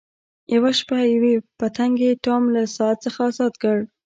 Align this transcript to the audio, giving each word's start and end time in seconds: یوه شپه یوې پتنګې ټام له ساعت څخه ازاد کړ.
یوه 0.53 0.71
شپه 0.79 0.97
یوې 1.13 1.33
پتنګې 1.59 2.11
ټام 2.23 2.43
له 2.55 2.61
ساعت 2.75 2.97
څخه 3.05 3.19
ازاد 3.29 3.53
کړ. 3.61 3.77